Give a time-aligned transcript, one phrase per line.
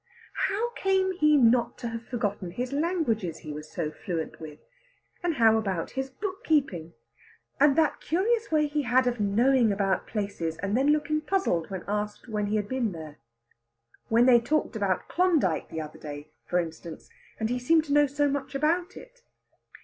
[0.47, 4.57] How came he not to have forgotten his languages he was so fluent with?
[5.21, 6.93] And how about his book keeping?
[7.59, 11.83] And that curious way he had of knowing about places, and then looking puzzled when
[11.87, 13.17] asked when he had been there.
[14.09, 17.07] When they talked about Klondyke the other day, for instance,
[17.39, 19.21] and he seemed to know so much about it....